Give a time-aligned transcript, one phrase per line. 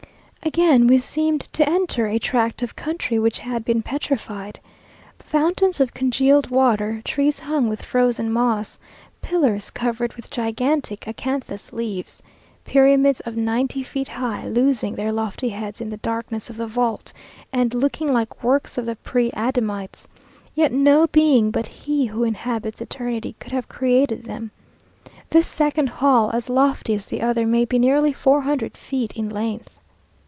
[0.43, 4.59] Again we seemed to enter a tract of country which had been petrified.
[5.19, 8.79] Fountains of congealed water, trees hung with frozen moss,
[9.21, 12.23] pillars covered with gigantic acanthus leaves,
[12.65, 17.13] pyramids of ninety feet high losing their lofty heads in the darkness of the vault,
[17.53, 20.07] and looking like works of the pre Adamites;
[20.55, 24.49] yet no being but He who inhabits eternity could have created them.
[25.29, 29.29] This second hall, as lofty as the other, may be nearly four hundred feet in
[29.29, 29.77] length.